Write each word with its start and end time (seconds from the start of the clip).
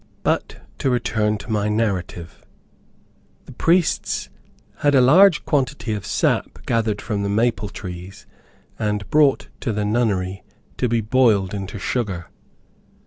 But 0.23 0.61
to 0.79 0.89
return 0.89 1.37
to 1.37 1.51
my 1.51 1.69
narrative. 1.69 2.43
The 3.45 3.51
priests 3.51 4.29
had 4.77 4.95
a 4.95 4.99
large 4.99 5.45
quantity 5.45 5.93
of 5.93 6.07
sap 6.07 6.65
gathered 6.65 6.99
from 6.99 7.21
the 7.21 7.29
maple 7.29 7.69
trees, 7.69 8.25
and 8.79 9.07
brought 9.11 9.49
to 9.59 9.71
the 9.71 9.85
nunnery 9.85 10.41
to 10.77 10.89
be 10.89 11.01
boiled 11.01 11.53
into 11.53 11.77
sugar. 11.77 12.31